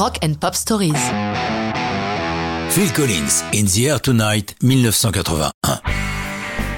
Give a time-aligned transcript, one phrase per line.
[0.00, 0.94] Rock and Pop Stories.
[2.70, 5.52] Phil Collins, In the Air Tonight, 1981.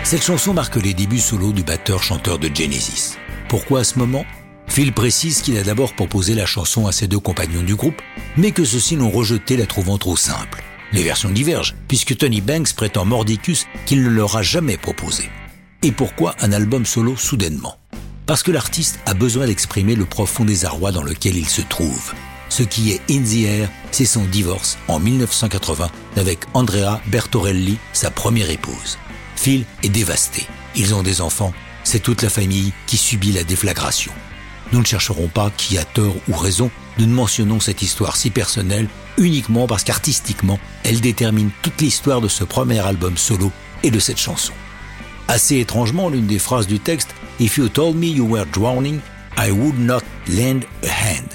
[0.02, 3.16] Cette chanson marque les débuts solo du batteur-chanteur de Genesis.
[3.48, 4.24] Pourquoi à ce moment?
[4.66, 8.02] Phil précise qu'il a d'abord proposé la chanson à ses deux compagnons du groupe,
[8.36, 10.64] mais que ceux-ci l'ont rejetée la trouvant trop simple.
[10.92, 15.30] Les versions divergent, puisque Tony Banks prétend mordicus qu'il ne leur a jamais proposé.
[15.84, 17.76] Et pourquoi un album solo soudainement?
[18.26, 22.12] Parce que l'artiste a besoin d'exprimer le profond désarroi dans lequel il se trouve.
[22.52, 28.10] Ce qui est In the Air, c'est son divorce en 1980 avec Andrea Bertorelli, sa
[28.10, 28.98] première épouse.
[29.36, 30.44] Phil est dévasté.
[30.76, 31.54] Ils ont des enfants.
[31.82, 34.12] C'est toute la famille qui subit la déflagration.
[34.70, 38.28] Nous ne chercherons pas qui a tort ou raison, nous ne mentionnons cette histoire si
[38.28, 43.50] personnelle uniquement parce qu'artistiquement, elle détermine toute l'histoire de ce premier album solo
[43.82, 44.52] et de cette chanson.
[45.26, 49.00] Assez étrangement, l'une des phrases du texte If you told me you were drowning,
[49.38, 51.31] I would not lend a hand.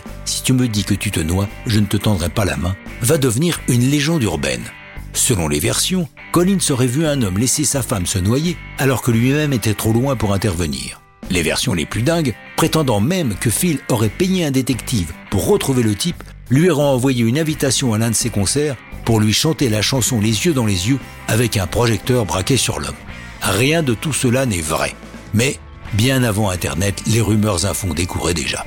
[0.48, 3.18] Tu me dis que tu te noies, je ne te tendrai pas la main, va
[3.18, 4.64] devenir une légende urbaine.
[5.12, 9.12] Selon les versions, Collins aurait vu un homme laisser sa femme se noyer alors que
[9.12, 11.02] lui-même était trop loin pour intervenir.
[11.30, 15.84] Les versions les plus dingues, prétendant même que Phil aurait payé un détective pour retrouver
[15.84, 19.68] le type, lui aurait envoyé une invitation à l'un de ses concerts pour lui chanter
[19.68, 22.96] la chanson Les yeux dans les yeux avec un projecteur braqué sur l'homme.
[23.42, 24.96] Rien de tout cela n'est vrai.
[25.34, 25.60] Mais,
[25.92, 28.66] bien avant Internet, les rumeurs infondées couraient déjà.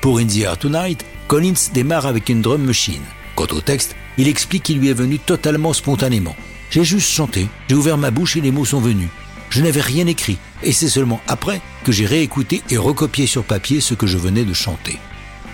[0.00, 3.04] Pour In the Air Tonight, Collins démarre avec une drum machine.
[3.36, 6.34] Quant au texte, il explique qu'il lui est venu totalement spontanément.
[6.70, 9.10] J'ai juste chanté, j'ai ouvert ma bouche et les mots sont venus.
[9.48, 13.80] Je n'avais rien écrit, et c'est seulement après que j'ai réécouté et recopié sur papier
[13.80, 14.98] ce que je venais de chanter.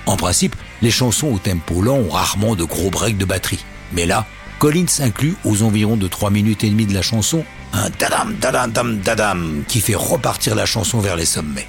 [0.07, 3.63] En principe, les chansons au tempo lent ont rarement de gros breaks de batterie.
[3.93, 4.25] Mais là,
[4.59, 8.73] Collins inclut aux environs de 3 minutes et demie de la chanson un tadam tadam
[8.73, 11.69] tadam tadam qui fait repartir la chanson vers les sommets.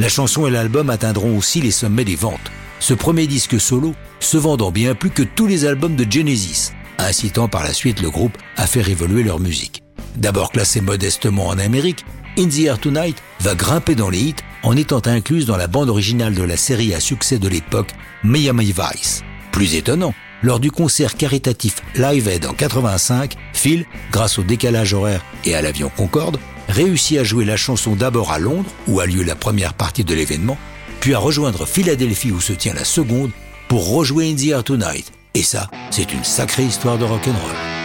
[0.00, 2.52] La chanson et l'album atteindront aussi les sommets des ventes.
[2.80, 7.48] Ce premier disque solo se vendant bien plus que tous les albums de Genesis, incitant
[7.48, 9.82] par la suite le groupe à faire évoluer leur musique.
[10.16, 12.04] D'abord classé modestement en Amérique,
[12.38, 15.90] In the Air Tonight va grimper dans les hits en étant incluse dans la bande
[15.90, 19.22] originale de la série à succès de l'époque Miami Vice.
[19.50, 25.24] Plus étonnant, lors du concert caritatif Live Aid en 85, Phil, grâce au décalage horaire
[25.44, 29.24] et à l'avion Concorde, réussit à jouer la chanson d'abord à Londres, où a lieu
[29.24, 30.58] la première partie de l'événement,
[31.00, 33.30] puis à rejoindre Philadelphie où se tient la seconde,
[33.68, 35.12] pour rejouer In the Air Tonight.
[35.34, 37.77] Et ça, c'est une sacrée histoire de rock'n'roll.